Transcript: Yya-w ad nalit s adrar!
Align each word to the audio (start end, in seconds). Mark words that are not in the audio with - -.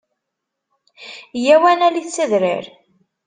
Yya-w 1.43 1.63
ad 1.71 1.77
nalit 1.77 2.07
s 2.15 2.17
adrar! 2.23 2.65